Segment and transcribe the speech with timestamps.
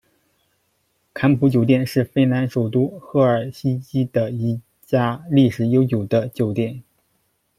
[1.13, 6.81] 坎普酒店是芬兰首都赫尔辛基的一家历史悠久的酒店。